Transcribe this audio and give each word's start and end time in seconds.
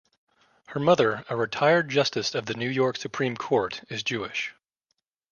Her 0.69 0.79
mother, 0.79 1.25
a 1.29 1.35
retired 1.35 1.89
justice 1.89 2.33
of 2.33 2.47
the 2.47 2.55
New 2.55 2.71
York 2.71 2.97
Supreme 2.97 3.37
Court, 3.37 3.83
is 3.87 4.01
Jewish. 4.01 4.55